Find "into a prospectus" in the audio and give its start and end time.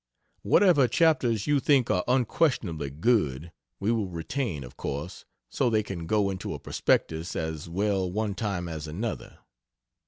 6.31-7.35